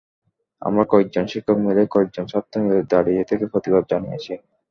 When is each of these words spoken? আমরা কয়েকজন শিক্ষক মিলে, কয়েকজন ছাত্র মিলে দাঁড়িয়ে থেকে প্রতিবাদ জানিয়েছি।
আমরা 0.61 0.83
কয়েকজন 0.91 1.25
শিক্ষক 1.31 1.57
মিলে, 1.65 1.83
কয়েকজন 1.91 2.25
ছাত্র 2.31 2.53
মিলে 2.63 2.81
দাঁড়িয়ে 2.91 3.23
থেকে 3.29 3.45
প্রতিবাদ 3.53 3.83
জানিয়েছি। 3.91 4.33